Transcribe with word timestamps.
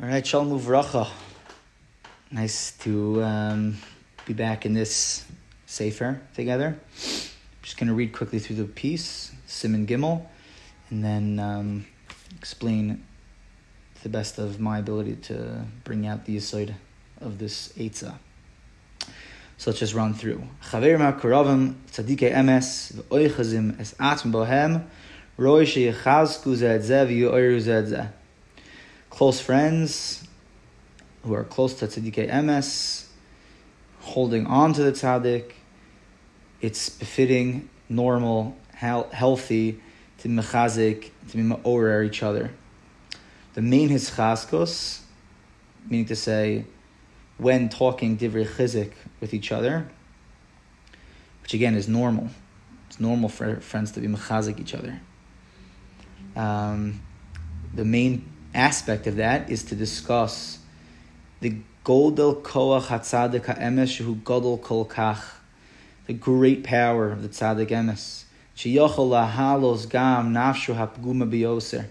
All 0.00 0.08
right, 0.08 0.24
Shalom 0.24 0.56
Uvracha. 0.56 1.08
Nice 2.30 2.70
to 2.82 3.20
um, 3.24 3.78
be 4.26 4.32
back 4.32 4.64
in 4.64 4.72
this 4.72 5.24
Sefer 5.66 6.20
together. 6.36 6.66
I'm 6.68 7.62
just 7.62 7.76
going 7.78 7.88
to 7.88 7.94
read 7.94 8.12
quickly 8.12 8.38
through 8.38 8.56
the 8.56 8.64
piece, 8.64 9.32
Simon 9.48 9.88
Gimel, 9.88 10.24
and 10.90 11.04
then 11.04 11.40
um, 11.40 11.86
explain 12.36 13.04
to 13.96 14.02
the 14.04 14.08
best 14.08 14.38
of 14.38 14.60
my 14.60 14.78
ability 14.78 15.16
to 15.16 15.64
bring 15.82 16.06
out 16.06 16.26
the 16.26 16.36
aside 16.36 16.76
of 17.20 17.40
this 17.40 17.72
Eitzah. 17.72 18.14
So 19.56 19.70
let's 19.70 19.80
just 19.80 19.94
run 19.94 20.14
through. 20.14 20.44
Chaverim 20.70 21.18
HaKaravim 21.18 21.74
Tzadikei 21.90 22.32
Emes 22.32 22.92
V'oichazim 22.92 23.80
Es 23.80 23.94
Atm 23.94 24.30
Bohem 24.30 24.84
Roi 25.36 25.64
Sheyechazku 25.64 26.54
Zeh 26.54 28.08
close 29.18 29.40
friends 29.40 30.22
who 31.24 31.34
are 31.34 31.42
close 31.42 31.74
to 31.74 31.88
tzaddik 31.88 32.30
emes, 32.30 33.06
holding 33.98 34.46
on 34.46 34.72
to 34.72 34.84
the 34.84 34.92
tzaddik. 34.92 35.54
It's 36.60 36.88
befitting, 36.88 37.68
normal, 37.88 38.56
healthy 38.70 39.80
to 40.18 40.28
mechazik, 40.28 41.10
to 41.30 41.36
be 41.36 41.42
ma'orer 41.42 42.06
each 42.06 42.22
other. 42.22 42.52
The 43.54 43.60
main 43.60 43.88
hischaskos, 43.88 45.00
meaning 45.90 46.06
to 46.06 46.14
say, 46.14 46.66
when 47.38 47.68
talking 47.68 48.16
divrei 48.16 48.46
chizik 48.46 48.92
with 49.18 49.34
each 49.34 49.50
other, 49.50 49.88
which 51.42 51.54
again 51.54 51.74
is 51.74 51.88
normal. 51.88 52.28
It's 52.86 53.00
normal 53.00 53.30
for 53.30 53.56
friends 53.56 53.90
to 53.92 54.00
be 54.00 54.06
mechazik 54.06 54.60
each 54.60 54.74
other. 54.74 55.00
Um, 56.36 57.02
the 57.74 57.84
main 57.84 58.37
aspect 58.54 59.06
of 59.06 59.16
that 59.16 59.50
is 59.50 59.64
to 59.64 59.74
discuss 59.74 60.58
the 61.40 61.56
Godel 61.84 62.42
Koach 62.42 62.86
HaTzadik 62.86 63.44
HaEmes 63.44 63.98
Shehu 63.98 64.20
Godel 64.22 64.60
Kol 64.60 64.86
Kach, 64.86 65.22
the 66.06 66.12
great 66.12 66.64
power 66.64 67.10
of 67.10 67.22
the 67.22 67.28
Tzadik 67.28 67.68
Emes. 67.68 68.24
Lahalos 68.56 69.88
Gam 69.88 70.34
Nafshu 70.34 70.74
HaPguma. 70.74 71.86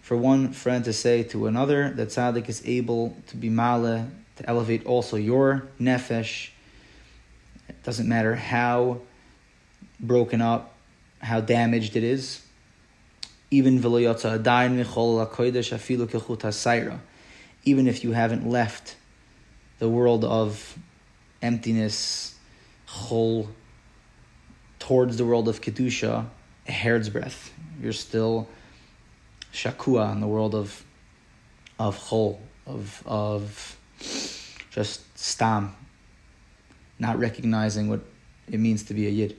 For 0.00 0.16
one 0.16 0.52
friend 0.52 0.84
to 0.84 0.92
say 0.92 1.22
to 1.24 1.46
another 1.46 1.90
that 1.90 2.08
Tzadik 2.08 2.48
is 2.48 2.62
able 2.64 3.16
to 3.26 3.36
be 3.36 3.50
Male, 3.50 4.08
to 4.36 4.48
elevate 4.48 4.86
also 4.86 5.16
your 5.16 5.68
Nefesh. 5.80 6.50
It 7.68 7.82
doesn't 7.82 8.08
matter 8.08 8.36
how 8.36 9.00
broken 9.98 10.40
up, 10.40 10.74
how 11.20 11.40
damaged 11.40 11.96
it 11.96 12.04
is 12.04 12.42
even 13.50 13.80
even 17.64 17.86
if 17.86 18.04
you 18.04 18.12
haven't 18.12 18.48
left 18.48 18.96
the 19.78 19.88
world 19.88 20.24
of 20.24 20.78
emptiness, 21.42 22.34
chol, 22.88 23.48
towards 24.78 25.16
the 25.16 25.24
world 25.24 25.48
of 25.48 25.60
kedusha, 25.60 26.26
a 26.66 26.72
hair's 26.72 27.08
breadth. 27.08 27.52
You're 27.80 27.92
still 27.92 28.48
shakua 29.52 30.12
in 30.12 30.20
the 30.20 30.26
world 30.26 30.54
of 30.54 30.84
of 31.78 31.98
chol, 31.98 32.38
of 32.66 33.02
of 33.06 33.76
just 34.70 35.18
stam, 35.18 35.74
not 36.98 37.18
recognizing 37.18 37.88
what 37.88 38.00
it 38.50 38.58
means 38.58 38.84
to 38.84 38.94
be 38.94 39.06
a 39.06 39.10
yid. 39.10 39.36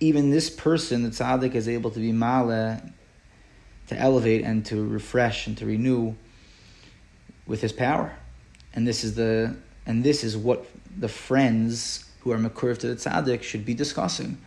Even 0.00 0.30
this 0.30 0.50
person, 0.50 1.02
the 1.02 1.10
tzaddik, 1.10 1.54
is 1.54 1.68
able 1.68 1.90
to 1.90 2.00
be 2.00 2.12
male, 2.12 2.80
to 3.88 3.96
elevate 3.96 4.42
and 4.42 4.64
to 4.64 4.82
refresh 4.82 5.46
and 5.46 5.58
to 5.58 5.66
renew 5.66 6.14
with 7.46 7.60
his 7.60 7.72
power. 7.72 8.16
And 8.72 8.88
this 8.88 9.04
is 9.04 9.16
the 9.16 9.54
and 9.86 10.02
this 10.02 10.24
is 10.24 10.34
what 10.34 10.64
the 10.96 11.08
friends 11.08 12.06
who 12.20 12.32
are 12.32 12.38
makurv 12.38 12.78
to 12.78 12.86
the 12.86 12.96
tzaddik 12.96 13.42
should 13.42 13.66
be 13.66 13.74
discussing. 13.74 14.38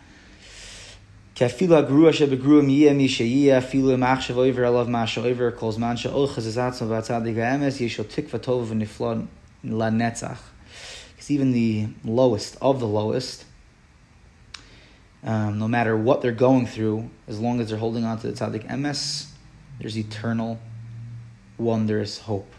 Because 11.27 11.35
even 11.35 11.51
the 11.51 11.87
lowest 12.05 12.55
of 12.61 12.79
the 12.79 12.87
lowest, 12.87 13.43
um, 15.25 15.59
no 15.59 15.67
matter 15.67 15.97
what 15.97 16.21
they're 16.21 16.31
going 16.31 16.65
through, 16.65 17.09
as 17.27 17.37
long 17.37 17.59
as 17.59 17.67
they're 17.67 17.77
holding 17.77 18.05
on 18.05 18.17
to 18.19 18.27
the 18.27 18.33
tzaddik 18.33 18.65
emes, 18.69 19.27
there's 19.77 19.97
eternal, 19.97 20.57
wondrous 21.57 22.19
hope. 22.19 22.49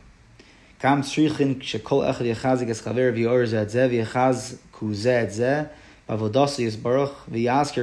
Kam 0.81 1.03
shekol 1.03 2.05
echad 2.12 2.34
yachazik 2.34 2.69
es 2.69 2.83
chaver 2.83 3.11
v'yor 3.11 3.47
v'yachaz 3.47 4.59
ku 4.71 4.91
es 4.91 6.77
baruch 6.77 7.15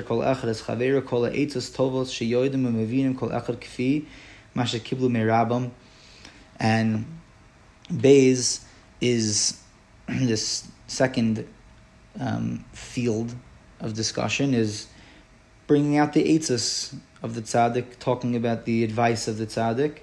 kol 0.05 0.19
echad 0.19 0.45
es 0.45 0.61
kol 0.61 1.23
ha'etzos 1.25 1.71
tovos 1.75 2.11
sheyoidim 2.13 2.63
u'mevinim 2.63 3.17
kol 3.17 3.29
echad 3.29 3.57
kfi 3.57 4.05
kiblu 4.55 5.71
and 6.59 7.05
Bays 7.89 8.65
is 9.01 9.59
this 10.07 10.67
second 10.87 11.47
um, 12.19 12.63
field 12.71 13.33
of 13.79 13.93
discussion 13.93 14.53
is 14.53 14.87
bringing 15.67 15.97
out 15.97 16.13
the 16.13 16.23
eitzes 16.23 16.95
of 17.23 17.35
the 17.35 17.41
tzaddik, 17.41 17.97
talking 17.99 18.35
about 18.35 18.65
the 18.65 18.83
advice 18.83 19.27
of 19.27 19.37
the 19.37 19.45
tzaddik, 19.45 19.99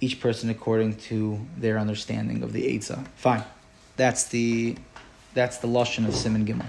each 0.00 0.20
person 0.20 0.50
according 0.50 0.94
to 0.94 1.40
their 1.56 1.78
understanding 1.78 2.42
of 2.42 2.52
the 2.52 2.62
eitzah. 2.62 3.06
Fine, 3.16 3.44
that's 3.96 4.24
the 4.24 4.76
that's 5.32 5.58
the 5.58 5.68
lashon 5.68 6.06
of 6.06 6.14
Simon 6.14 6.44
Gimel. 6.44 6.66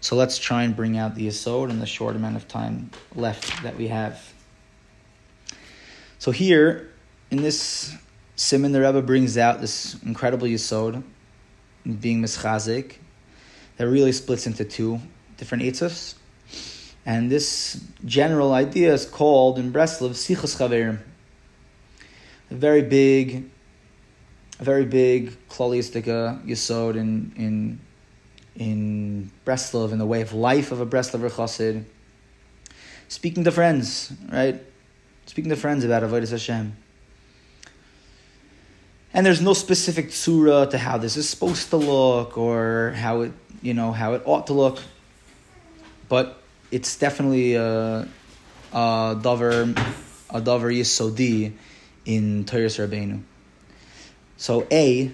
So 0.00 0.16
let's 0.16 0.38
try 0.38 0.62
and 0.62 0.74
bring 0.74 0.96
out 0.96 1.14
the 1.14 1.26
yisod 1.26 1.68
in 1.68 1.78
the 1.78 1.86
short 1.86 2.16
amount 2.16 2.36
of 2.36 2.48
time 2.48 2.90
left 3.14 3.62
that 3.62 3.76
we 3.76 3.88
have. 3.88 4.32
So 6.18 6.30
here, 6.30 6.90
in 7.30 7.42
this 7.42 7.94
Simon, 8.34 8.72
the 8.72 8.80
Rebbe 8.80 9.02
brings 9.02 9.36
out 9.36 9.60
this 9.60 10.02
incredible 10.02 10.46
yisod 10.46 11.02
being 11.94 12.22
mischazik, 12.22 12.96
that 13.76 13.88
really 13.88 14.12
splits 14.12 14.46
into 14.46 14.64
two 14.64 15.00
different 15.36 15.62
eitzos. 15.64 16.14
And 17.06 17.30
this 17.30 17.82
general 18.04 18.52
idea 18.52 18.92
is 18.92 19.06
called 19.06 19.58
in 19.58 19.72
Breslov 19.72 20.10
Sichos 20.10 20.56
Chaverim. 20.56 20.98
A 22.50 22.54
very 22.54 22.82
big, 22.82 23.50
a 24.58 24.64
very 24.64 24.84
big 24.84 25.36
klalistika 25.48 26.44
yisod 26.44 26.96
in 26.96 27.32
in 27.36 27.80
in 28.56 29.30
Breslov 29.46 29.92
in 29.92 29.98
the 29.98 30.06
way 30.06 30.20
of 30.20 30.32
life 30.32 30.72
of 30.72 30.80
a 30.80 30.86
Breslover 30.86 31.30
chassid. 31.30 31.84
Speaking 33.08 33.44
to 33.44 33.50
friends, 33.50 34.12
right? 34.30 34.60
Speaking 35.26 35.50
to 35.50 35.56
friends 35.56 35.84
about 35.84 36.02
avodas 36.02 36.30
Hashem. 36.32 36.76
And 39.12 39.26
there's 39.26 39.40
no 39.40 39.54
specific 39.54 40.12
surah 40.12 40.66
to 40.66 40.78
how 40.78 40.98
this 40.98 41.16
is 41.16 41.28
supposed 41.28 41.70
to 41.70 41.76
look 41.76 42.38
or 42.38 42.92
how 42.96 43.22
it, 43.22 43.32
you 43.60 43.74
know, 43.74 43.90
how 43.90 44.14
it 44.14 44.22
ought 44.24 44.46
to 44.46 44.52
look. 44.52 44.78
But 46.08 46.40
it's 46.70 46.96
definitely 46.96 47.54
a, 47.54 48.06
a 48.06 48.06
davar, 48.72 49.76
a 50.30 50.40
davar 50.40 50.72
yisodi 50.72 51.52
in 52.04 52.44
Torah 52.44 52.66
Rabbeinu. 52.66 53.22
So 54.36 54.66
A, 54.70 55.10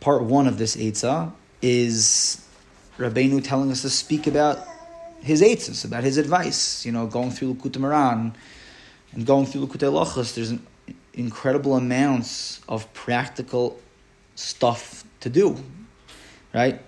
part 0.00 0.22
one 0.22 0.46
of 0.46 0.56
this 0.56 0.76
Eitzah 0.76 1.32
is 1.60 2.46
Rabbeinu 2.98 3.42
telling 3.42 3.70
us 3.72 3.82
to 3.82 3.90
speak 3.90 4.26
about 4.26 4.66
his 5.20 5.42
Eitzahs, 5.42 5.84
about 5.84 6.04
his 6.04 6.18
advice. 6.18 6.86
You 6.86 6.92
know, 6.92 7.06
going 7.06 7.30
through 7.30 7.54
Likutei 7.54 7.78
Moharan 7.78 8.34
and 9.12 9.26
going 9.26 9.46
through 9.46 9.66
Likutei 9.66 9.90
Halachos, 9.90 10.34
there's 10.34 10.50
an 10.50 10.66
incredible 11.16 11.76
amounts 11.76 12.60
of 12.68 12.92
practical 12.92 13.78
stuff 14.34 15.04
to 15.20 15.30
do, 15.30 15.56
right? 16.54 16.80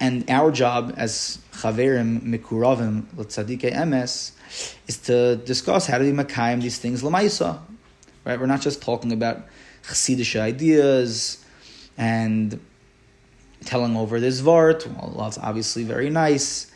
And 0.00 0.28
our 0.30 0.50
job 0.50 0.94
as 0.96 1.38
chaverim 1.52 2.22
mikuravim 2.22 3.06
l'tzadikei 3.16 3.72
emes 3.74 4.32
is 4.86 4.98
to 4.98 5.36
discuss 5.36 5.86
how 5.86 5.98
to 5.98 6.04
be 6.04 6.12
makayim 6.12 6.60
these 6.60 6.78
things 6.78 7.02
lamaisa, 7.02 7.58
right? 8.24 8.38
We're 8.38 8.46
not 8.46 8.60
just 8.60 8.82
talking 8.82 9.12
about 9.12 9.46
chassidish 9.84 10.38
ideas 10.38 11.44
and 11.96 12.60
telling 13.64 13.96
over 13.96 14.20
this 14.20 14.40
vart. 14.40 14.86
Well, 14.86 15.14
that's 15.18 15.38
obviously 15.38 15.84
very 15.84 16.10
nice, 16.10 16.70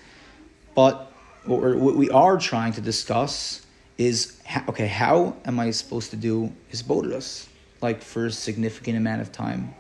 but 0.75 1.13
what 1.45 1.77
we 1.77 2.11
are 2.11 2.37
trying 2.39 2.73
to 2.75 2.81
discuss 2.81 3.65
is 4.01 4.41
okay, 4.67 4.87
how 4.87 5.37
am 5.45 5.61
I 5.61 5.71
supposed 5.73 6.11
to 6.11 6.17
do 6.17 6.51
hisbodedus, 6.73 7.49
like 7.83 8.01
for 8.03 8.27
a 8.27 8.33
significant 8.33 8.97
amount 8.97 9.21
of 9.21 9.31
time? 9.31 9.75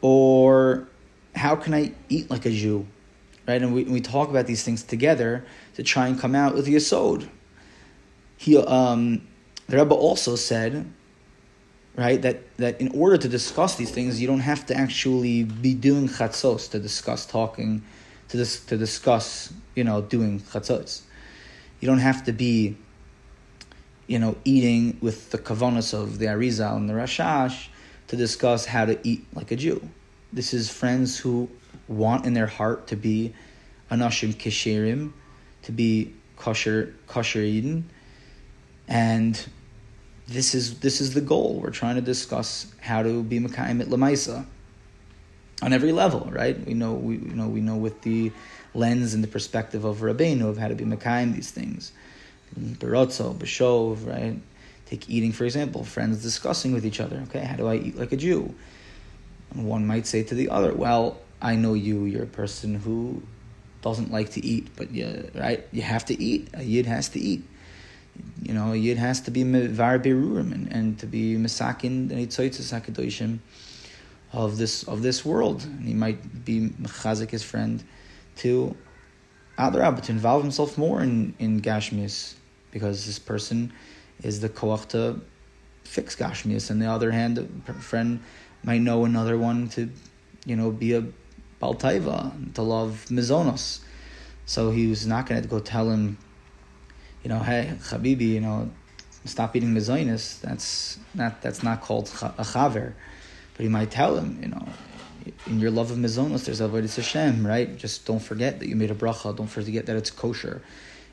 Or 0.00 0.88
how 1.36 1.54
can 1.54 1.74
I 1.74 1.92
eat 2.08 2.30
like 2.30 2.46
a 2.46 2.50
Jew? 2.50 2.86
Right? 3.46 3.60
And 3.60 3.74
we, 3.74 3.84
we 3.84 4.00
talk 4.00 4.30
about 4.30 4.46
these 4.46 4.62
things 4.62 4.82
together 4.82 5.44
to 5.74 5.82
try 5.82 6.06
and 6.06 6.18
come 6.18 6.34
out 6.34 6.54
with 6.54 6.64
the 6.64 6.74
yisod. 6.74 7.28
he 8.38 8.56
um, 8.56 9.26
the 9.66 9.76
Rebbe 9.76 9.94
also 9.94 10.34
said, 10.34 10.90
right, 11.96 12.22
that, 12.22 12.56
that 12.56 12.80
in 12.80 12.88
order 12.94 13.18
to 13.18 13.28
discuss 13.28 13.76
these 13.76 13.90
things, 13.90 14.22
you 14.22 14.26
don't 14.26 14.40
have 14.40 14.64
to 14.66 14.74
actually 14.74 15.44
be 15.44 15.74
doing 15.74 16.08
chatzos 16.08 16.70
to 16.70 16.78
discuss 16.78 17.26
talking, 17.26 17.82
to 18.28 18.42
to 18.42 18.76
discuss, 18.78 19.52
you 19.74 19.84
know, 19.84 20.00
doing 20.00 20.40
chatzos. 20.40 21.02
You 21.80 21.88
don't 21.88 21.98
have 21.98 22.24
to 22.24 22.32
be, 22.32 22.78
you 24.08 24.18
know, 24.18 24.36
eating 24.44 24.98
with 25.00 25.30
the 25.30 25.38
kavanas 25.38 25.94
of 25.94 26.18
the 26.18 26.26
Arizal 26.26 26.76
and 26.76 26.88
the 26.88 26.94
Rashash 26.94 27.68
to 28.08 28.16
discuss 28.16 28.64
how 28.64 28.86
to 28.86 28.98
eat 29.06 29.24
like 29.34 29.52
a 29.52 29.56
Jew. 29.56 29.86
This 30.32 30.52
is 30.52 30.68
friends 30.68 31.18
who 31.18 31.48
want 31.86 32.26
in 32.26 32.34
their 32.34 32.46
heart 32.46 32.88
to 32.88 32.96
be 32.96 33.34
anashim 33.90 34.34
kishirim, 34.34 35.12
to 35.62 35.72
be 35.72 36.14
kosher 36.36 36.94
kosher 37.06 37.40
Eden, 37.40 37.88
and 38.88 39.46
this 40.26 40.54
is 40.54 40.80
this 40.80 41.00
is 41.00 41.14
the 41.14 41.20
goal. 41.20 41.60
We're 41.62 41.70
trying 41.70 41.96
to 41.96 42.02
discuss 42.02 42.72
how 42.80 43.02
to 43.02 43.22
be 43.22 43.38
Mekayim 43.40 43.80
at 43.80 43.88
Lamaisa 43.88 44.46
on 45.62 45.72
every 45.72 45.92
level, 45.92 46.28
right? 46.32 46.58
We 46.66 46.74
know 46.74 46.94
we 46.94 47.16
you 47.16 47.34
know 47.34 47.48
we 47.48 47.60
know 47.60 47.76
with 47.76 48.00
the 48.02 48.32
lens 48.74 49.12
and 49.12 49.22
the 49.22 49.28
perspective 49.28 49.84
of 49.84 49.98
Rabbeinu 49.98 50.48
of 50.48 50.56
how 50.56 50.68
to 50.68 50.74
be 50.74 50.84
Mekayim 50.84 51.34
these 51.34 51.50
things. 51.50 51.92
Barotzo, 52.56 53.36
Bashov, 53.36 54.06
right? 54.06 54.38
Take 54.86 55.08
eating, 55.10 55.32
for 55.32 55.44
example, 55.44 55.84
friends 55.84 56.22
discussing 56.22 56.72
with 56.72 56.86
each 56.86 57.00
other. 57.00 57.16
Okay, 57.28 57.40
how 57.40 57.56
do 57.56 57.66
I 57.66 57.76
eat 57.76 57.96
like 57.96 58.12
a 58.12 58.16
Jew? 58.16 58.54
And 59.50 59.66
one 59.66 59.86
might 59.86 60.06
say 60.06 60.22
to 60.22 60.34
the 60.34 60.48
other, 60.50 60.74
well, 60.74 61.18
I 61.40 61.56
know 61.56 61.74
you, 61.74 62.04
you're 62.04 62.24
a 62.24 62.26
person 62.26 62.74
who 62.74 63.22
doesn't 63.82 64.10
like 64.10 64.30
to 64.30 64.44
eat, 64.44 64.68
but 64.76 64.90
you, 64.90 65.30
right, 65.34 65.66
you 65.72 65.82
have 65.82 66.04
to 66.06 66.20
eat. 66.20 66.48
A 66.54 66.62
Yid 66.62 66.86
has 66.86 67.08
to 67.10 67.20
eat 67.20 67.44
you 68.42 68.54
know, 68.54 68.72
a 68.72 68.76
Yid 68.76 68.98
has 68.98 69.20
to 69.22 69.30
be 69.30 69.42
var 69.42 69.98
berurim 69.98 70.52
and, 70.52 70.72
and 70.72 70.98
to 70.98 71.06
be 71.06 71.36
misakin 71.36 72.10
and 72.10 73.40
of 74.32 74.58
this 74.58 74.82
of 74.84 75.02
this 75.02 75.24
world. 75.24 75.64
And 75.64 75.86
he 75.86 75.94
might 75.94 76.44
be 76.44 76.70
mechazik 76.80 77.30
his 77.30 77.42
friend 77.42 77.82
to 78.36 78.76
Adarab 79.58 80.00
to 80.02 80.12
involve 80.12 80.42
himself 80.42 80.78
more 80.78 81.02
in 81.02 81.34
in 81.38 81.60
gashmias 81.60 82.34
because 82.70 83.06
this 83.06 83.18
person 83.18 83.72
is 84.22 84.40
the 84.40 84.48
koach 84.48 84.88
to 84.88 85.20
fix 85.84 86.16
gashmias. 86.16 86.70
And 86.70 86.80
the 86.80 86.86
other 86.86 87.10
hand, 87.10 87.62
a 87.66 87.72
friend 87.74 88.20
might 88.62 88.80
know 88.80 89.04
another 89.04 89.38
one 89.38 89.68
to, 89.70 89.90
you 90.44 90.56
know, 90.56 90.70
be 90.70 90.94
a 90.94 91.04
baltaiva 91.60 92.54
to 92.54 92.62
love 92.62 93.06
mizonos. 93.08 93.80
So 94.46 94.70
he 94.70 94.86
was 94.86 95.06
not 95.06 95.26
going 95.26 95.42
to 95.42 95.48
go 95.48 95.58
tell 95.58 95.90
him 95.90 96.18
you 97.22 97.28
know, 97.28 97.40
hey, 97.40 97.72
Habibi, 97.80 98.28
you 98.28 98.40
know, 98.40 98.70
stop 99.24 99.56
eating 99.56 99.74
mezainis. 99.74 100.40
That's 100.40 100.98
not 101.14 101.42
that's 101.42 101.62
not 101.62 101.80
called 101.80 102.08
a 102.22 102.42
chaver. 102.42 102.94
But 103.54 103.62
he 103.62 103.68
might 103.68 103.90
tell 103.90 104.16
him, 104.16 104.38
you 104.40 104.48
know, 104.48 104.66
in 105.46 105.60
your 105.60 105.70
love 105.70 105.90
of 105.90 105.98
mezonos, 105.98 106.44
there's 106.44 106.60
avodas 106.60 106.96
Hashem, 106.96 107.46
right? 107.46 107.76
Just 107.76 108.06
don't 108.06 108.20
forget 108.20 108.58
that 108.58 108.68
you 108.68 108.76
made 108.76 108.90
a 108.90 108.94
bracha. 108.94 109.36
Don't 109.36 109.46
forget 109.46 109.86
that 109.86 109.96
it's 109.96 110.10
kosher. 110.10 110.62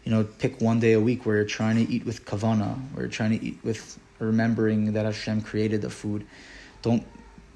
You 0.03 0.11
know, 0.11 0.23
pick 0.23 0.61
one 0.61 0.79
day 0.79 0.93
a 0.93 0.99
week 0.99 1.25
where 1.25 1.37
you're 1.37 1.45
trying 1.45 1.83
to 1.85 1.91
eat 1.91 2.05
with 2.05 2.25
kavana, 2.25 2.77
where 2.93 3.03
you're 3.03 3.11
trying 3.11 3.37
to 3.37 3.43
eat 3.43 3.57
with 3.63 3.99
remembering 4.19 4.93
that 4.93 5.05
Hashem 5.05 5.41
created 5.41 5.81
the 5.81 5.89
food. 5.89 6.25
Don't 6.81 7.03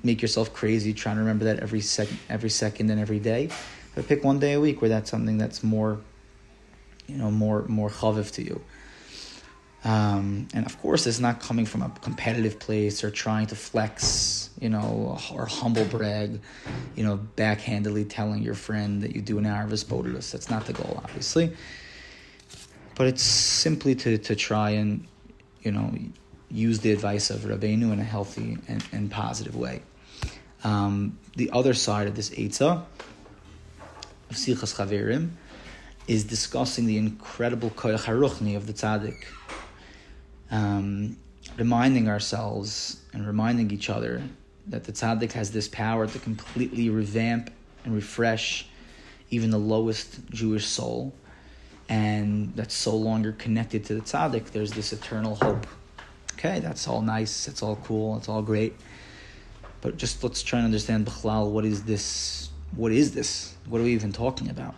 make 0.03 0.21
yourself 0.21 0.53
crazy 0.53 0.94
trying 0.94 1.15
to 1.15 1.21
remember 1.21 1.45
that 1.45 1.59
every 1.59 1.81
second, 1.81 2.17
every 2.29 2.50
second 2.50 2.89
and 2.89 3.00
every 3.00 3.19
day. 3.19 3.50
But 3.95 4.07
pick 4.07 4.23
one 4.23 4.39
day 4.39 4.53
a 4.53 4.59
week 4.59 4.81
where 4.81 4.89
that's 4.89 5.09
something 5.09 5.38
that's 5.38 5.63
more 5.63 6.00
you 7.09 7.17
know, 7.17 7.31
more 7.31 7.65
more 7.67 7.89
chaviv 7.89 8.31
to 8.33 8.44
you. 8.44 8.62
Um, 9.83 10.49
and 10.53 10.65
of 10.65 10.77
course, 10.81 11.07
it's 11.07 11.19
not 11.19 11.39
coming 11.39 11.65
from 11.65 11.81
a 11.81 11.89
competitive 12.01 12.59
place 12.59 13.03
or 13.03 13.09
trying 13.09 13.47
to 13.47 13.55
flex, 13.55 14.49
you 14.59 14.69
know, 14.69 15.17
or 15.31 15.45
humble 15.45 15.85
brag, 15.85 16.41
you 16.95 17.03
know, 17.03 17.19
backhandedly 17.37 18.09
telling 18.09 18.43
your 18.43 18.55
friend 18.55 19.01
that 19.03 19.15
you 19.15 19.21
do 19.21 19.37
an 19.37 19.45
Aravis 19.45 19.85
Bodilus. 19.85 20.31
That's 20.31 20.49
not 20.49 20.65
the 20.65 20.73
goal, 20.73 20.99
obviously. 21.03 21.55
But 22.95 23.07
it's 23.07 23.23
simply 23.23 23.95
to, 23.95 24.17
to 24.17 24.35
try 24.35 24.71
and, 24.71 25.07
you 25.61 25.71
know, 25.71 25.93
use 26.51 26.79
the 26.79 26.91
advice 26.91 27.29
of 27.29 27.41
Rabbeinu 27.41 27.93
in 27.93 27.99
a 27.99 28.03
healthy 28.03 28.57
and, 28.67 28.83
and 28.91 29.09
positive 29.09 29.55
way. 29.55 29.81
Um, 30.65 31.17
the 31.37 31.49
other 31.51 31.73
side 31.73 32.07
of 32.07 32.15
this 32.15 32.31
Eitzah, 32.31 32.83
of 34.29 34.35
Sichas 34.35 34.75
Chaverim, 34.75 35.29
is 36.07 36.25
discussing 36.25 36.85
the 36.85 36.97
incredible 36.97 37.69
koyach 37.69 38.03
haruchni 38.03 38.57
of 38.57 38.67
the 38.67 38.73
tzaddik, 38.73 39.23
um, 40.51 41.18
reminding 41.57 42.07
ourselves 42.07 43.01
and 43.13 43.25
reminding 43.25 43.72
each 43.72 43.90
other 43.90 44.22
that 44.68 44.84
the 44.84 44.92
tzaddik 44.92 45.31
has 45.31 45.51
this 45.51 45.68
power 45.68 46.07
to 46.07 46.19
completely 46.19 46.90
revamp 46.90 47.51
and 47.84 47.96
refresh 47.96 48.68
even 49.31 49.51
the 49.51 49.60
lowest 49.60 50.19
Jewish 50.30 50.66
soul, 50.66 51.13
and 51.88 52.54
that's 52.56 52.74
so 52.74 52.96
longer 52.96 53.31
connected 53.34 53.86
to 53.86 53.96
the 53.96 54.01
tzaddik. 54.01 54.51
There's 54.51 54.72
this 54.72 54.94
eternal 54.94 55.36
hope. 55.36 55.68
Okay, 56.34 56.60
that's 56.60 56.88
all 56.88 57.01
nice. 57.01 57.46
That's 57.46 57.62
all 57.62 57.75
cool. 57.84 58.18
It's 58.18 58.30
all 58.30 58.42
great. 58.42 58.75
But 59.81 59.98
just 59.98 60.24
let's 60.24 60.44
try 60.44 60.60
and 60.60 60.66
understand, 60.66 61.06
Bichlal, 61.06 61.51
what 61.51 61.66
is 61.66 61.84
this? 61.84 62.50
What 62.75 62.92
is 62.92 63.13
this? 63.13 63.56
What 63.68 63.81
are 63.81 63.84
we 63.84 63.94
even 63.94 64.12
talking 64.12 64.50
about? 64.50 64.75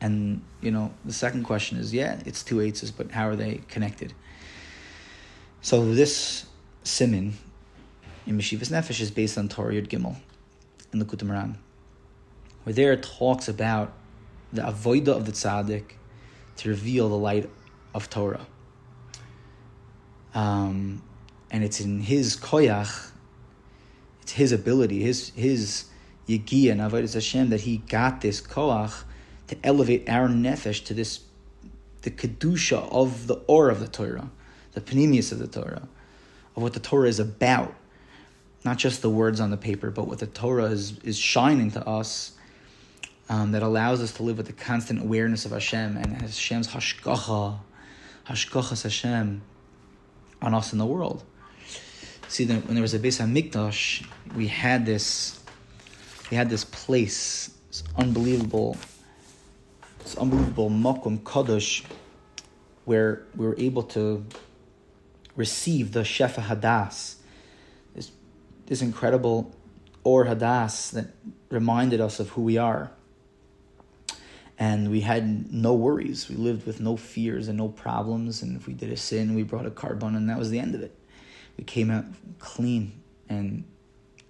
And 0.00 0.42
you 0.60 0.70
know, 0.70 0.92
the 1.04 1.12
second 1.12 1.44
question 1.44 1.78
is, 1.78 1.92
yeah, 1.92 2.20
it's 2.24 2.42
two 2.42 2.60
eights, 2.60 2.90
but 2.90 3.10
how 3.10 3.28
are 3.28 3.36
they 3.36 3.60
connected? 3.68 4.14
So 5.62 5.92
this 5.92 6.46
simin 6.84 7.34
in 8.26 8.38
Meshivas 8.38 8.70
Nefesh 8.70 9.00
is 9.00 9.10
based 9.10 9.36
on 9.36 9.48
Torah 9.48 9.74
Yud 9.74 9.88
Gimel 9.88 10.16
in 10.90 11.04
Likutei 11.04 11.28
Moharan, 11.28 11.56
where 12.64 12.72
there 12.72 12.92
it 12.92 13.02
talks 13.02 13.46
about 13.46 13.92
the 14.54 14.62
avoida 14.62 15.08
of 15.08 15.26
the 15.26 15.32
tzaddik 15.32 15.92
to 16.56 16.68
reveal 16.70 17.10
the 17.10 17.16
light 17.16 17.50
of 17.94 18.08
Torah. 18.08 18.46
Um, 20.32 21.02
and 21.50 21.62
it's 21.62 21.78
in 21.78 22.00
his 22.00 22.38
koyach, 22.38 23.10
it's 24.22 24.32
his 24.32 24.52
ability, 24.52 25.02
his 25.02 25.28
his 25.36 25.84
yigia 26.26 26.72
and 26.72 26.80
avodas 26.80 27.12
Hashem 27.12 27.50
that 27.50 27.60
he 27.60 27.78
got 27.78 28.22
this 28.22 28.40
koach 28.40 29.02
to 29.48 29.58
elevate 29.62 30.08
our 30.08 30.26
nefesh 30.26 30.82
to 30.86 30.94
this, 30.94 31.20
the 32.00 32.10
kedusha 32.10 32.90
of 32.90 33.26
the 33.26 33.34
or 33.46 33.68
of 33.68 33.80
the 33.80 33.88
Torah, 33.88 34.30
the 34.72 34.80
panemius 34.80 35.32
of 35.32 35.38
the 35.38 35.46
Torah, 35.46 35.88
of 36.56 36.62
what 36.62 36.72
the 36.72 36.80
Torah 36.80 37.08
is 37.08 37.18
about, 37.20 37.74
not 38.64 38.78
just 38.78 39.02
the 39.02 39.10
words 39.10 39.40
on 39.40 39.50
the 39.50 39.56
paper, 39.56 39.90
but 39.90 40.06
what 40.06 40.18
the 40.18 40.26
Torah 40.26 40.64
is 40.64 40.98
is 41.00 41.18
shining 41.18 41.70
to 41.72 41.86
us. 41.86 42.32
Um, 43.28 43.52
that 43.52 43.62
allows 43.62 44.02
us 44.02 44.10
to 44.14 44.24
live 44.24 44.38
with 44.38 44.48
the 44.48 44.52
constant 44.52 45.00
awareness 45.00 45.44
of 45.44 45.52
Hashem 45.52 45.96
and 45.96 46.20
Hashem's 46.20 46.66
hashgacha, 46.66 47.60
hashgachas 48.26 48.82
Hashem 48.82 49.40
on 50.42 50.52
us 50.52 50.72
in 50.72 50.80
the 50.80 50.86
world. 50.86 51.22
See, 52.26 52.44
when 52.44 52.74
there 52.74 52.82
was 52.82 52.92
a 52.92 52.98
Beis 52.98 53.20
Hamikdash, 53.20 54.04
we 54.34 54.48
had 54.48 54.84
this, 54.84 55.38
we 56.28 56.36
had 56.36 56.50
this 56.50 56.64
place, 56.64 57.56
this 57.68 57.84
unbelievable 57.96 58.76
this 60.02 60.16
unbelievable 60.16 60.70
makom 60.70 61.18
kadosh, 61.20 61.84
where 62.84 63.22
we 63.36 63.46
were 63.46 63.56
able 63.58 63.82
to 63.82 64.24
receive 65.40 65.92
the 65.92 66.04
shefa 66.14 66.42
hadas, 66.50 67.16
this 67.94 68.12
this 68.66 68.82
incredible 68.82 69.38
or 70.04 70.26
hadas 70.26 70.92
that 70.92 71.08
reminded 71.50 72.00
us 72.00 72.20
of 72.20 72.28
who 72.30 72.42
we 72.42 72.56
are. 72.58 72.92
And 74.58 74.90
we 74.90 75.00
had 75.00 75.50
no 75.50 75.72
worries. 75.74 76.28
We 76.28 76.36
lived 76.36 76.66
with 76.66 76.80
no 76.80 76.96
fears 76.96 77.48
and 77.48 77.56
no 77.56 77.68
problems. 77.68 78.42
And 78.42 78.56
if 78.58 78.66
we 78.66 78.74
did 78.74 78.92
a 78.92 78.96
sin, 78.96 79.34
we 79.34 79.42
brought 79.42 79.66
a 79.66 79.70
korban, 79.70 80.14
and 80.14 80.28
that 80.28 80.38
was 80.38 80.50
the 80.50 80.58
end 80.58 80.74
of 80.74 80.82
it. 80.82 80.94
We 81.56 81.64
came 81.64 81.90
out 81.90 82.04
clean 82.38 82.92
and 83.28 83.64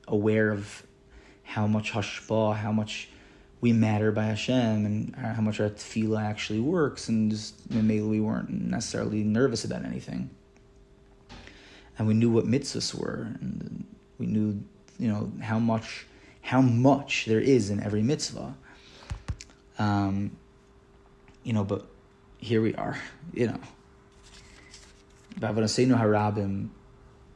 aware 0.07 0.51
of 0.51 0.85
how 1.43 1.67
much 1.67 1.91
hashpah, 1.91 2.57
how 2.57 2.71
much 2.71 3.09
we 3.61 3.73
matter 3.73 4.13
by 4.13 4.25
Hashem 4.25 4.87
and 4.87 5.17
how 5.17 5.43
much 5.43 5.61
our 5.61 5.69
tefillah 5.69 6.23
actually 6.23 6.61
works, 6.61 7.09
and 7.09 7.31
just 7.31 7.69
maybe 7.69 8.01
we 8.01 8.21
weren't 8.21 8.51
necessarily 8.51 9.23
nervous 9.25 9.65
about 9.65 9.85
anything. 9.85 10.31
And 12.01 12.09
we 12.09 12.15
knew 12.15 12.31
what 12.31 12.47
mitzvahs 12.47 12.95
were, 12.95 13.29
and 13.43 13.85
we 14.19 14.25
knew, 14.25 14.65
you 14.99 15.09
know, 15.09 15.31
how 15.43 15.59
much, 15.59 16.07
how 16.41 16.63
much 16.63 17.27
there 17.27 17.43
is 17.43 17.69
in 17.69 17.83
every 17.83 18.01
mitzvah. 18.01 18.57
Um, 19.79 20.35
you 21.45 21.53
know, 21.53 21.63
but 21.63 21.85
here 22.39 22.63
we 22.63 22.75
are, 22.75 22.99
you 23.35 23.49
know. 23.49 23.61
Bavanaseinu 25.41 26.01
harabim, 26.01 26.71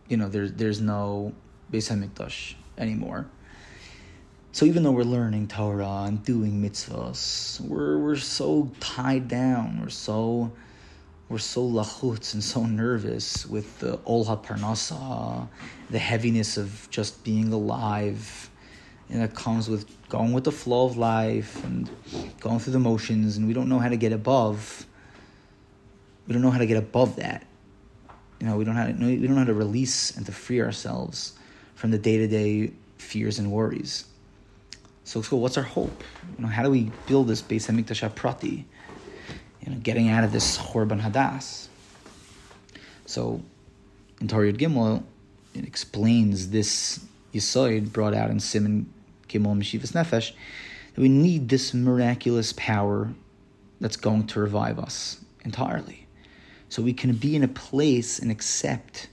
you 0.09 0.17
know, 0.17 0.31
there's 0.31 0.55
there's 0.55 0.81
no 0.81 1.35
Beis 1.71 1.93
Hamikdash 1.93 2.55
anymore. 2.79 3.27
So 4.53 4.65
even 4.65 4.83
though 4.83 4.93
we're 4.93 5.03
learning 5.03 5.49
Torah 5.49 6.05
and 6.07 6.25
doing 6.25 6.63
mitzvahs, 6.63 7.61
we're 7.61 7.99
we're 7.99 8.17
so 8.17 8.71
tied 8.81 9.29
down. 9.29 9.83
We're 9.83 9.91
so 9.91 10.53
we're 11.35 11.39
so 11.39 11.69
lachutz 11.69 12.33
and 12.35 12.45
so 12.45 12.65
nervous 12.65 13.45
with 13.45 13.81
the 13.81 13.99
ol 14.07 14.25
parnasa, 14.25 15.49
the 15.91 15.99
heaviness 15.99 16.57
of 16.57 16.87
just 16.93 17.25
being 17.25 17.53
alive, 17.53 18.49
and 19.09 19.21
that 19.21 19.35
comes 19.35 19.69
with 19.69 19.85
going 20.09 20.33
with 20.33 20.45
the 20.45 20.53
flow 20.53 20.87
of 20.87 20.97
life 20.97 21.65
and 21.65 21.91
going 22.39 22.61
through 22.61 22.73
the 22.73 22.79
motions, 22.79 23.37
and 23.37 23.49
we 23.49 23.53
don't 23.53 23.69
know 23.69 23.81
how 23.81 23.89
to 23.89 23.97
get 23.97 24.13
above. 24.13 24.87
We 26.29 26.35
don't 26.35 26.43
know 26.43 26.53
how 26.53 26.59
to 26.59 26.67
get 26.67 26.77
above 26.77 27.17
that. 27.17 27.45
You 28.39 28.47
know, 28.47 28.57
we 28.57 28.65
don't 28.65 28.77
how 28.77 28.87
to, 28.87 28.93
we 28.93 29.17
don't 29.17 29.31
know 29.31 29.41
how 29.41 29.45
to 29.47 29.55
release 29.55 30.17
and 30.17 30.25
to 30.27 30.31
free 30.31 30.61
ourselves 30.61 31.37
from 31.75 31.91
the 31.91 31.99
day 31.99 32.17
to 32.19 32.29
day 32.29 32.71
fears 32.99 33.41
and 33.41 33.51
worries. 33.51 34.05
So, 35.03 35.21
so 35.21 35.37
what's 35.37 35.57
our 35.57 35.65
hope? 35.65 36.05
You 36.39 36.45
know, 36.45 36.49
how 36.49 36.63
do 36.63 36.71
we 36.71 36.93
build 37.09 37.27
this 37.27 37.43
Beis 37.43 37.69
Hamikdash 37.69 38.15
Prati? 38.15 38.67
You 39.65 39.73
know, 39.73 39.79
getting 39.79 40.11
out 40.11 40.25
of 40.25 40.33
this 40.33 40.59
Chorban 40.59 41.01
Hadas. 41.01 41.69
So, 43.07 43.43
in 44.21 44.29
Torah 44.29 44.53
Gimel, 44.53 45.03
it 45.55 45.65
explains 45.65 46.51
this 46.51 47.01
Yisoid 47.33 47.93
brought 47.93 48.15
out 48.15 48.31
in 48.31 48.41
Simon 48.41 48.93
Gimel 49.29 49.57
Meshivas 49.57 49.93
Nefesh 49.93 50.33
that 50.95 51.01
we 51.01 51.09
need 51.09 51.49
this 51.49 51.73
miraculous 51.73 52.53
power 52.57 53.13
that's 53.81 53.97
going 53.97 54.27
to 54.29 54.41
revive 54.41 54.79
us 54.79 55.21
entirely. 55.45 56.07
So 56.69 56.83
we 56.83 56.93
can 56.93 57.15
be 57.15 57.35
in 57.35 57.43
a 57.43 57.49
place 57.49 58.19
and 58.19 58.31
accept 58.31 59.09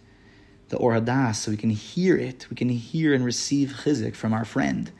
the 0.69 0.77
Or 0.77 0.93
Hadas, 0.93 1.35
so 1.35 1.51
we 1.51 1.57
can 1.57 1.69
hear 1.69 2.17
it. 2.17 2.47
We 2.49 2.55
can 2.55 2.69
hear 2.69 3.13
and 3.13 3.23
receive 3.23 3.73
chizik 3.83 4.15
from 4.15 4.33
our 4.33 4.45
friend 4.45 4.91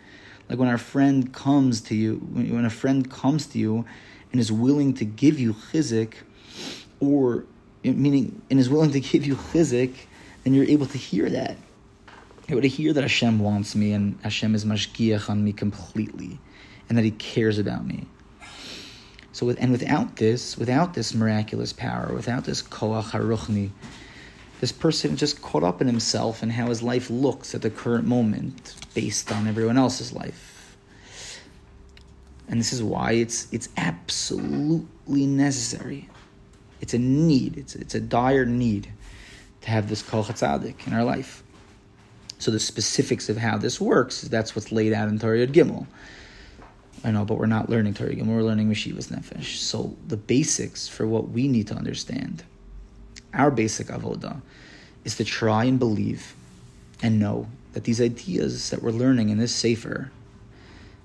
like 0.52 0.60
when 0.60 0.68
our 0.68 0.78
friend 0.78 1.34
comes 1.34 1.80
to 1.84 1.96
you, 1.96 2.16
when 2.16 2.66
a 2.66 2.70
friend 2.70 3.10
comes 3.10 3.48
to 3.48 3.58
you 3.58 3.86
and 4.32 4.40
is 4.40 4.52
willing 4.52 4.94
to 4.96 5.06
give 5.06 5.40
you 5.40 5.54
chizik, 5.54 6.14
or 7.00 7.46
meaning 7.84 8.42
and 8.50 8.60
is 8.60 8.70
willing 8.70 8.92
to 8.92 9.00
give 9.00 9.26
you 9.26 9.36
chizik, 9.36 9.94
then 10.44 10.54
you're 10.54 10.66
able 10.66 10.86
to 10.88 10.98
hear 10.98 11.30
that. 11.30 11.58
You're 12.48 12.58
able 12.58 12.62
to 12.62 12.68
hear 12.68 12.94
that 12.94 13.02
Hashem 13.02 13.40
wants 13.40 13.76
me 13.76 13.94
and 13.94 14.18
Hashem 14.24 14.56
is 14.56 14.66
mashgiach 14.66 15.30
on 15.30 15.44
me 15.44 15.54
completely, 15.54 16.40
and 16.90 16.98
that 16.98 17.04
He 17.04 17.12
cares 17.12 17.58
about 17.58 17.86
me. 17.86 18.08
So, 19.34 19.46
with, 19.46 19.62
and 19.62 19.72
without 19.72 20.18
this, 20.18 20.58
without 20.58 20.94
this 20.94 21.14
miraculous 21.14 21.72
power, 21.72 22.14
without 22.14 22.44
this 22.44 22.62
koach 22.62 23.12
haruchni, 23.12 23.72
this 24.60 24.72
person 24.72 25.18
just 25.18 25.42
caught 25.42 25.64
up 25.64 25.82
in 25.82 25.88
himself 25.88 26.44
and 26.44 26.52
how 26.52 26.68
his 26.68 26.84
life 26.84 27.10
looks 27.10 27.56
at 27.56 27.64
the 27.64 27.72
current 27.72 28.06
moment 28.06 28.76
based 28.94 29.32
on 29.32 29.48
everyone 29.48 29.78
else's 29.78 30.14
life. 30.14 30.51
And 32.52 32.60
this 32.60 32.74
is 32.74 32.84
why 32.84 33.14
it's 33.14 33.48
it's 33.54 33.70
absolutely 33.78 35.26
necessary. 35.26 36.10
It's 36.82 36.94
a 36.94 37.00
need. 37.00 37.58
It's 37.58 37.76
it's 37.76 37.96
a 37.96 38.02
dire 38.02 38.46
need 38.46 38.92
to 39.62 39.70
have 39.70 39.88
this 39.88 40.02
kol 40.04 40.24
chatzadik 40.24 40.86
in 40.86 40.94
our 40.94 41.06
life. 41.06 41.44
So 42.40 42.52
the 42.52 42.60
specifics 42.60 43.30
of 43.30 43.38
how 43.38 43.58
this 43.58 43.80
works, 43.80 44.22
that's 44.24 44.56
what's 44.56 44.72
laid 44.72 44.94
out 44.94 45.08
in 45.08 45.18
Torah 45.18 45.48
Gimel. 45.48 45.88
I 47.04 47.12
know, 47.12 47.24
but 47.24 47.38
we're 47.38 47.46
not 47.46 47.70
learning 47.70 47.94
Torah 47.94 48.16
Gimel, 48.16 48.36
we're 48.36 48.44
learning 48.44 48.70
Meshivas 48.70 49.12
Nefesh. 49.12 49.58
So 49.58 49.96
the 50.08 50.18
basics 50.18 50.88
for 50.88 51.08
what 51.08 51.30
we 51.30 51.48
need 51.48 51.68
to 51.68 51.76
understand 51.76 52.44
our 53.34 53.50
basic 53.50 53.88
avodah 53.88 54.42
is 55.06 55.16
to 55.16 55.24
try 55.24 55.64
and 55.66 55.80
believe 55.80 56.36
and 57.02 57.20
know 57.20 57.48
that 57.74 57.86
these 57.86 58.02
ideas 58.02 58.72
that 58.72 58.82
we're 58.82 58.92
learning 58.92 59.30
in 59.30 59.38
this 59.38 59.56
sefer 59.56 60.12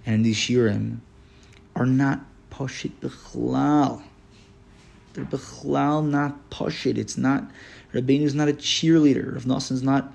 and 0.04 0.16
in 0.16 0.22
these 0.22 0.36
shirim 0.36 0.98
are 1.76 1.86
not 1.86 2.20
poshit 2.50 2.92
bichlal. 3.00 4.02
They're 5.12 5.24
bichlal 5.24 6.06
not 6.06 6.50
poshit. 6.50 6.98
It's 6.98 7.16
not 7.16 7.44
Rabbeinu's 7.92 8.34
not 8.34 8.48
a 8.48 8.52
cheerleader. 8.52 9.34
Rav 9.34 9.46
Noson's 9.46 9.82
not 9.82 10.12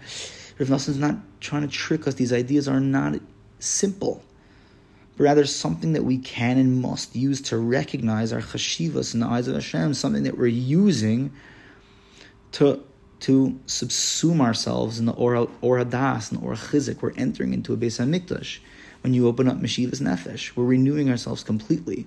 Rav 0.59 0.69
Noson's 0.69 0.97
not 0.97 1.15
trying 1.39 1.61
to 1.61 1.67
trick 1.67 2.07
us. 2.07 2.15
These 2.15 2.33
ideas 2.33 2.67
are 2.67 2.79
not 2.79 3.19
simple. 3.59 4.23
But 5.17 5.23
rather 5.23 5.45
something 5.45 5.93
that 5.93 6.03
we 6.03 6.17
can 6.17 6.57
and 6.57 6.81
must 6.81 7.15
use 7.15 7.41
to 7.41 7.57
recognize 7.57 8.33
our 8.33 8.41
chashivas 8.41 9.13
in 9.13 9.19
the 9.19 9.27
eyes 9.27 9.47
of 9.47 9.53
Hashem, 9.53 9.93
something 9.93 10.23
that 10.23 10.37
we're 10.37 10.47
using 10.47 11.31
to 12.53 12.83
to 13.21 13.59
subsume 13.67 14.41
ourselves 14.41 14.97
in 14.97 15.05
the 15.05 15.13
or 15.13 15.45
Hadas 15.45 16.31
and 16.31 16.43
Or 16.43 16.53
Chizik. 16.53 17.01
We're 17.01 17.13
entering 17.13 17.53
into 17.53 17.71
a 17.71 17.77
Beis 17.77 17.99
HaMikdash. 18.03 18.59
When 19.01 19.13
you 19.13 19.27
open 19.27 19.47
up 19.47 19.57
Meshivas 19.57 20.01
Nefesh, 20.01 20.55
we're 20.55 20.65
renewing 20.65 21.09
ourselves 21.09 21.43
completely. 21.43 22.05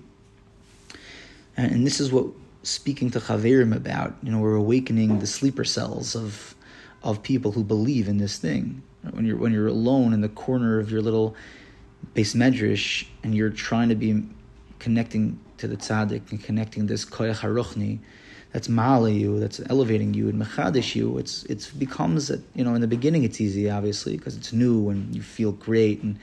And, 1.57 1.71
and 1.71 1.85
this 1.85 1.99
is 1.99 2.11
what 2.11 2.27
speaking 2.63 3.11
to 3.11 3.19
Chaverim 3.19 3.75
about, 3.75 4.15
you 4.23 4.31
know, 4.31 4.39
we're 4.39 4.55
awakening 4.55 5.19
the 5.19 5.27
sleeper 5.27 5.63
cells 5.63 6.15
of 6.15 6.55
of 7.03 7.21
people 7.21 7.51
who 7.51 7.63
believe 7.63 8.07
in 8.07 8.17
this 8.17 8.37
thing. 8.37 8.81
When 9.11 9.25
you're 9.25 9.37
when 9.37 9.53
you're 9.53 9.67
alone 9.67 10.13
in 10.13 10.21
the 10.21 10.29
corner 10.29 10.79
of 10.79 10.91
your 10.91 11.01
little 11.01 11.35
base 12.13 12.33
medrash 12.33 13.05
and 13.23 13.35
you're 13.35 13.51
trying 13.51 13.89
to 13.89 13.95
be 13.95 14.23
connecting 14.79 15.39
to 15.57 15.67
the 15.67 15.77
tzaddik 15.77 16.31
and 16.31 16.43
connecting 16.43 16.87
this 16.87 17.05
koyach 17.05 17.39
haruchni, 17.39 17.99
that's 18.51 18.67
mala 18.67 19.11
you, 19.11 19.39
that's 19.39 19.61
elevating 19.69 20.13
you 20.13 20.27
and 20.29 20.41
mechadish 20.41 20.95
you. 20.95 21.17
It's 21.19 21.43
it's 21.43 21.69
becomes 21.69 22.27
that 22.29 22.41
you 22.55 22.63
know 22.63 22.73
in 22.73 22.81
the 22.81 22.87
beginning 22.87 23.23
it's 23.23 23.39
easy 23.39 23.69
obviously 23.69 24.17
because 24.17 24.35
it's 24.35 24.51
new 24.51 24.89
and 24.89 25.13
you 25.15 25.21
feel 25.21 25.51
great 25.51 26.01
and 26.01 26.17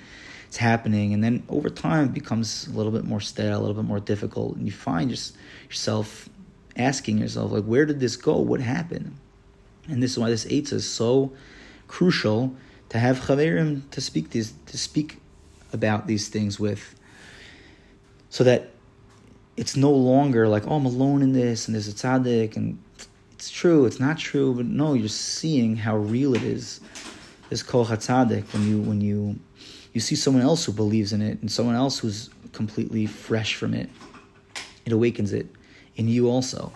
it's 0.53 0.59
happening, 0.59 1.15
and 1.15 1.25
then 1.25 1.43
over 1.49 1.71
time 1.71 2.05
it 2.05 2.13
becomes 2.13 2.67
a 2.67 2.73
little 2.73 2.93
bit 2.93 3.05
more 3.05 3.23
stale, 3.23 3.59
a 3.59 3.63
little 3.63 3.73
bit 3.73 3.87
more 3.87 4.01
difficult, 4.01 4.55
and 4.55 4.67
you 4.67 4.71
find 4.71 5.11
yourself 5.11 6.29
asking 6.77 7.17
yourself 7.17 7.53
like, 7.53 7.65
where 7.65 7.87
did 7.87 8.01
this 8.01 8.17
go? 8.17 8.37
What 8.37 8.61
happened? 8.61 9.17
And 9.89 10.03
this 10.03 10.11
is 10.11 10.19
why 10.19 10.29
this 10.29 10.45
eitzah 10.45 10.75
is 10.75 10.87
so 10.87 11.33
crucial 11.89 12.55
to 12.91 12.99
have 12.99 13.21
chaverim 13.21 13.89
to 13.93 14.03
speak 14.03 14.29
these 14.29 14.53
to 14.67 14.77
speak 14.77 15.23
about 15.73 16.07
these 16.07 16.29
things 16.29 16.61
with, 16.61 16.97
so 18.29 18.45
that 18.45 18.73
it's 19.57 19.75
no 19.75 19.91
longer 19.91 20.49
like, 20.49 20.67
oh, 20.67 20.75
I'm 20.75 20.85
alone 20.85 21.23
in 21.23 21.33
this 21.33 21.67
and 21.67 21.75
there's 21.75 21.89
a 21.89 21.93
tzaddik 21.93 22.57
and 22.57 22.79
it's 23.33 23.51
true, 23.51 23.87
it's 23.87 23.99
not 23.99 24.19
true, 24.19 24.53
but 24.53 24.67
no, 24.67 24.93
you're 24.93 25.09
seeing 25.09 25.77
how 25.77 25.97
real 25.97 26.35
it 26.35 26.43
is. 26.43 26.83
This 27.49 27.63
kol 27.63 27.87
tzaddik 27.87 28.53
when 28.53 28.69
you 28.69 28.83
when 28.83 29.01
you 29.01 29.41
you 29.93 30.01
see 30.01 30.17
someone 30.17 30.43
else 30.43 30.65
who 30.65 30.73
believes 30.73 31.13
in 31.13 31.21
it 31.21 31.41
and 31.41 31.51
someone 31.51 31.75
else 31.75 31.99
who's 31.99 32.31
completely 32.53 33.07
fresh 33.07 33.55
from 33.55 33.75
it. 33.75 33.89
It 34.85 34.93
awakens 34.93 35.33
it 35.33 35.47
in 35.97 36.09
you 36.09 36.29
also. 36.29 36.73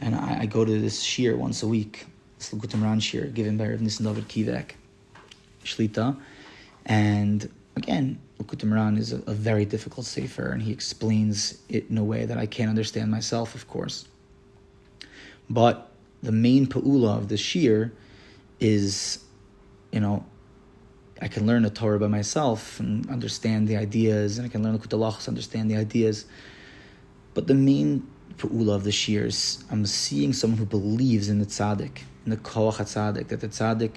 And 0.00 0.14
I, 0.14 0.40
I 0.40 0.46
go 0.46 0.64
to 0.64 0.80
this 0.80 1.02
shir 1.02 1.36
once 1.36 1.62
a 1.62 1.66
week, 1.66 2.06
this 2.38 2.50
Likutei 2.50 2.78
Moharan 2.78 3.00
shir 3.00 3.26
given 3.26 3.56
by 3.56 3.68
Rav 3.68 3.80
Nissen 3.80 4.04
David 4.04 4.28
Kivak, 4.28 4.72
Shlita, 5.64 6.16
and 6.86 7.48
again, 7.76 8.18
Likutei 8.38 8.68
Moharan 8.68 8.98
is 8.98 9.12
a, 9.12 9.18
a, 9.26 9.32
very 9.32 9.64
difficult 9.64 10.06
sefer, 10.06 10.50
and 10.50 10.62
he 10.62 10.72
explains 10.72 11.58
it 11.68 11.88
in 11.88 11.96
a 11.96 12.04
way 12.04 12.26
that 12.26 12.36
I 12.36 12.46
can't 12.46 12.68
understand 12.68 13.10
myself, 13.10 13.54
of 13.54 13.68
course. 13.68 14.06
But 15.48 15.90
the 16.22 16.32
main 16.32 16.66
pa'ula 16.66 17.16
of 17.16 17.28
the 17.28 17.36
shir 17.36 17.92
is, 18.60 19.24
you 19.92 20.00
know, 20.00 20.24
I 21.22 21.28
can 21.28 21.46
learn 21.46 21.62
the 21.62 21.70
Torah 21.70 21.98
by 21.98 22.08
myself 22.08 22.80
and 22.80 23.08
understand 23.08 23.68
the 23.68 23.76
ideas, 23.76 24.38
and 24.38 24.46
I 24.46 24.50
can 24.50 24.62
learn 24.62 24.76
Likutei 24.78 24.98
Halachos, 24.98 25.28
understand 25.28 25.70
the 25.70 25.76
ideas. 25.76 26.26
But 27.34 27.46
the 27.46 27.54
main 27.54 28.06
pa'ula 28.36 28.74
of 28.74 28.84
the 28.84 28.92
shir 28.92 29.26
is 29.26 29.64
I'm 29.70 29.86
seeing 29.86 30.32
someone 30.32 30.58
who 30.58 30.66
believes 30.66 31.28
in 31.28 31.38
the 31.38 31.46
tzaddik, 31.46 31.98
in 32.24 32.30
the 32.30 32.36
koach 32.36 32.78
tzaddik, 32.78 33.28
that 33.28 33.40
the 33.40 33.48
tzaddik 33.48 33.96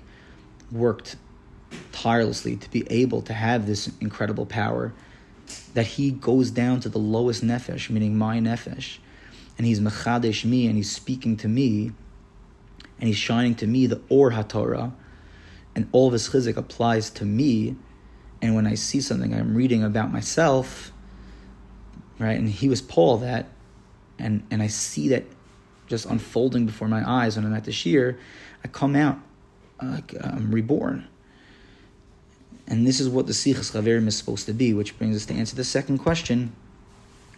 worked 0.71 1.15
tirelessly 1.91 2.55
to 2.55 2.69
be 2.69 2.86
able 2.89 3.21
to 3.24 3.33
have 3.33 3.65
this 3.65 3.91
incredible 4.00 4.45
power 4.45 4.93
that 5.74 5.88
he 5.88 6.12
goes 6.12 6.51
down 6.51 6.79
to 6.81 6.89
the 6.89 7.00
lowest 7.00 7.43
nefesh, 7.43 7.89
meaning 7.89 8.17
my 8.17 8.39
nefesh, 8.39 8.97
and 9.57 9.65
he's 9.65 9.79
mechadesh 9.79 10.45
me, 10.45 10.67
and 10.67 10.75
he's 10.75 10.91
speaking 10.91 11.38
to 11.38 11.47
me, 11.47 11.91
and 13.00 13.07
he's 13.07 13.17
shining 13.17 13.55
to 13.55 13.65
me 13.65 13.88
the 13.88 14.01
or 14.09 14.31
haTorah, 14.31 14.91
and 15.77 15.88
all 15.91 16.07
of 16.07 16.13
his 16.13 16.27
chizik 16.29 16.57
applies 16.57 17.12
to 17.12 17.24
me. 17.24 17.75
And 18.41 18.55
when 18.55 18.65
I 18.65 18.74
see 18.74 19.00
something 19.00 19.31
I'm 19.31 19.53
reading 19.53 19.84
about 19.84 20.12
myself, 20.12 20.91
right, 22.17 22.38
and 22.38 22.50
he 22.50 22.67
was 22.67 22.81
Paul 22.81 23.17
that, 23.17 23.46
and 24.17 24.43
and 24.50 24.63
I 24.63 24.67
see 24.67 25.07
that 25.10 25.24
just 25.86 26.07
unfolding 26.07 26.65
before 26.65 26.88
my 26.88 27.07
eyes 27.07 27.36
when 27.36 27.46
I'm 27.46 27.53
at 27.53 27.65
the 27.65 27.72
shir, 27.72 28.17
I 28.63 28.67
come 28.69 28.96
out 28.96 29.19
uh, 29.79 29.86
like 29.86 30.15
I'm 30.19 30.51
reborn. 30.51 31.07
And 32.67 32.88
this 32.88 33.00
is 33.00 33.07
what 33.07 33.27
the 33.27 33.34
Sichas 33.34 33.72
Chaverim 33.72 34.07
is 34.07 34.17
supposed 34.17 34.48
to 34.48 34.53
be, 34.53 34.74
which 34.74 34.98
brings 34.98 35.15
us 35.15 35.27
to 35.27 35.36
answer 35.36 35.55
the 35.55 35.63
second 35.63 36.00
question, 36.00 36.53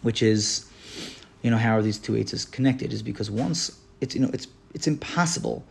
which 0.01 0.24
is, 0.24 0.65
you 1.43 1.51
know, 1.51 1.58
how 1.58 1.77
are 1.77 1.81
these 1.81 2.00
two 2.00 2.13
eitzes 2.13 2.50
connected? 2.50 2.93
Is 2.93 3.03
because 3.03 3.29
once 3.29 3.77
it's 4.00 4.15
you 4.15 4.22
know 4.22 4.29
it's 4.31 4.48
it's 4.74 4.88
impossible, 4.88 5.65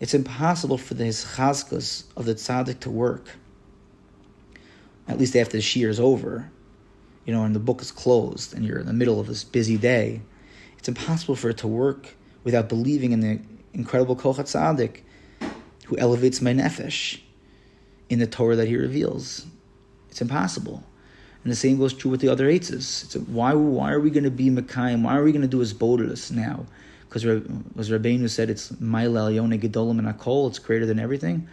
it's 0.00 0.14
impossible 0.14 0.78
for 0.78 0.94
the 0.94 1.04
chazkas 1.04 2.04
of 2.16 2.24
the 2.24 2.34
tzaddik 2.34 2.80
to 2.80 2.90
work. 2.90 3.28
At 5.06 5.18
least 5.18 5.36
after 5.36 5.58
the 5.58 5.62
shir 5.62 5.88
is 5.88 6.00
over, 6.00 6.50
you 7.26 7.34
know, 7.34 7.44
and 7.44 7.54
the 7.54 7.60
book 7.60 7.82
is 7.82 7.92
closed, 7.92 8.54
and 8.54 8.64
you're 8.64 8.78
in 8.78 8.86
the 8.86 8.92
middle 8.92 9.20
of 9.20 9.26
this 9.26 9.44
busy 9.44 9.76
day. 9.76 10.22
It's 10.78 10.88
impossible 10.88 11.36
for 11.36 11.50
it 11.50 11.58
to 11.58 11.68
work 11.68 12.14
without 12.44 12.68
believing 12.68 13.12
in 13.12 13.20
the 13.20 13.40
incredible 13.74 14.16
Kochat 14.16 14.46
Tzaddik 14.46 15.02
who 15.86 15.98
elevates 15.98 16.40
my 16.40 16.52
nefesh 16.52 17.20
in 18.08 18.20
the 18.20 18.26
Torah 18.26 18.56
that 18.56 18.68
he 18.68 18.76
reveals. 18.76 19.44
It's 20.08 20.22
impossible. 20.22 20.84
And 21.42 21.50
the 21.50 21.56
same 21.56 21.78
goes 21.78 21.92
true 21.92 22.10
with 22.10 22.20
the 22.20 22.28
other 22.28 22.48
eitzes. 22.48 23.04
It's 23.04 23.16
a, 23.16 23.20
why, 23.20 23.54
why 23.54 23.92
are 23.92 24.00
we 24.00 24.10
going 24.10 24.24
to 24.24 24.30
be 24.30 24.50
Mekayim? 24.50 25.02
Why 25.02 25.16
are 25.16 25.22
we 25.22 25.32
going 25.32 25.42
to 25.42 25.48
do 25.48 25.58
hisbodedus 25.58 26.30
now? 26.30 26.66
Because 27.10 27.24
was 27.74 27.90
Rabbeinu 27.90 28.30
said 28.30 28.50
it's 28.50 28.70
Mailel 28.70 29.34
Yone 29.34 29.58
Gedolim 29.58 29.98
and 29.98 30.06
Akol, 30.06 30.48
it's 30.48 30.60
greater 30.60 30.86
than 30.86 31.00
everything. 31.00 31.48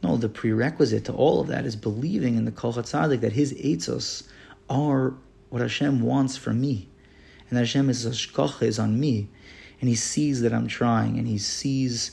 No, 0.00 0.16
the 0.16 0.28
prerequisite 0.28 1.04
to 1.06 1.12
all 1.12 1.40
of 1.40 1.48
that 1.48 1.66
is 1.66 1.74
believing 1.74 2.36
in 2.36 2.44
the 2.44 2.52
Kol 2.52 2.72
Tzaddik 2.72 3.20
that 3.20 3.32
his 3.32 3.52
eitzos 3.54 4.28
are 4.70 5.14
what 5.48 5.60
Hashem 5.60 6.02
wants 6.02 6.36
from 6.36 6.60
me. 6.60 6.88
And 7.50 7.56
that 7.56 7.62
Hashem 7.62 7.90
is 7.90 8.06
is 8.06 8.78
on 8.78 9.00
me. 9.00 9.28
And 9.80 9.88
he 9.88 9.96
sees 9.96 10.40
that 10.42 10.54
I'm 10.54 10.68
trying, 10.68 11.18
and 11.18 11.26
he 11.26 11.38
sees 11.38 12.12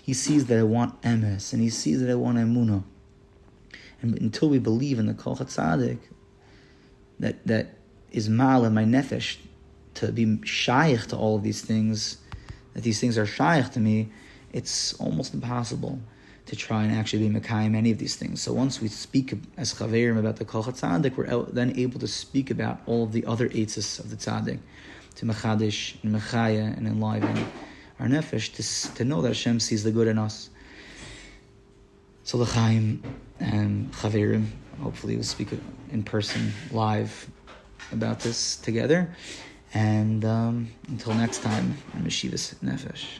he 0.00 0.14
sees 0.14 0.46
that 0.46 0.58
I 0.58 0.62
want 0.62 1.02
emes, 1.02 1.52
and 1.52 1.60
he 1.60 1.70
sees 1.70 2.00
that 2.00 2.10
I 2.10 2.14
want 2.14 2.38
emunah. 2.38 2.84
And 4.02 4.16
until 4.20 4.48
we 4.48 4.60
believe 4.60 5.00
in 5.00 5.06
the 5.06 5.14
Kol 5.14 5.36
Tzaddik, 5.36 5.98
that 7.18 7.44
that 7.44 7.74
is 8.12 8.28
mal 8.28 8.64
in 8.64 8.72
my 8.72 8.84
nefesh 8.84 9.38
to 9.94 10.12
be 10.12 10.40
shaykh 10.44 11.06
to 11.08 11.16
all 11.16 11.36
of 11.36 11.42
these 11.42 11.62
things, 11.62 12.18
that 12.74 12.82
these 12.82 13.00
things 13.00 13.16
are 13.16 13.26
shaykh 13.26 13.70
to 13.72 13.80
me, 13.80 14.10
it's 14.52 14.94
almost 14.94 15.34
impossible 15.34 15.98
to 16.46 16.56
try 16.56 16.84
and 16.84 16.92
actually 16.92 17.26
be 17.28 17.40
Mekayim 17.40 17.74
any 17.74 17.90
of 17.90 17.98
these 17.98 18.16
things. 18.16 18.42
So 18.42 18.52
once 18.52 18.80
we 18.80 18.88
speak 18.88 19.34
as 19.56 19.74
Chaverim 19.74 20.18
about 20.18 20.36
the 20.36 20.44
Kol 20.44 20.62
Tzaddik, 20.62 21.16
we're 21.16 21.44
then 21.44 21.78
able 21.78 21.98
to 22.00 22.06
speak 22.06 22.50
about 22.50 22.80
all 22.86 23.04
of 23.04 23.12
the 23.12 23.24
other 23.24 23.48
eitzes 23.48 23.98
of 23.98 24.10
the 24.10 24.16
Tzaddik, 24.16 24.58
to 25.16 25.26
Mechadish 25.26 26.02
and 26.02 26.14
Mechaya 26.14 26.76
and 26.76 26.86
enliven 26.86 27.46
our 28.00 28.06
nefesh, 28.06 28.52
to, 28.54 28.94
to 28.96 29.04
know 29.04 29.22
that 29.22 29.28
Hashem 29.28 29.60
sees 29.60 29.84
the 29.84 29.92
good 29.92 30.08
in 30.08 30.18
us. 30.18 30.50
So 32.24 32.38
L'chaim 32.38 33.02
and 33.38 33.92
Chaverim, 33.92 34.46
hopefully 34.82 35.14
we'll 35.14 35.24
speak 35.24 35.48
in 35.92 36.02
person, 36.02 36.52
live, 36.72 37.28
about 37.92 38.20
this 38.20 38.56
together. 38.56 39.14
And 39.74 40.24
um, 40.24 40.70
until 40.88 41.14
next 41.14 41.42
time, 41.42 41.76
I'm 41.94 42.04
Meshivas 42.04 42.54
Nefesh. 42.62 43.18